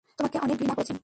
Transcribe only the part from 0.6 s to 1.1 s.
করেছি।